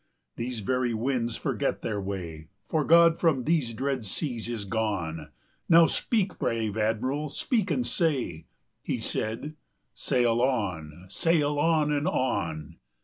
These 0.35 0.61
very 0.61 0.95
winds 0.95 1.35
forget 1.35 1.83
their 1.83 2.01
way, 2.01 2.47
For 2.67 2.83
God 2.83 3.19
from 3.19 3.43
these 3.43 3.71
dread 3.71 4.03
seas 4.03 4.49
is 4.49 4.65
gone. 4.65 5.29
Now 5.69 5.85
speak, 5.85 6.39
brave 6.39 6.75
Admiral, 6.75 7.29
speak 7.29 7.69
and 7.69 7.85
say" 7.85 8.47
He 8.81 8.97
said: 8.97 9.53
"Sail 9.93 10.41
on! 10.41 11.05
sail 11.09 11.59
on! 11.59 11.91
and 11.91 12.07
on!" 12.07 12.77